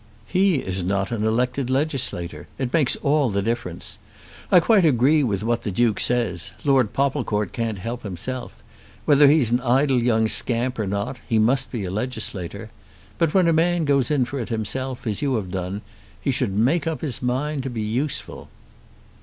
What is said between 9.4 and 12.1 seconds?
an idle young scamp or not, he must be a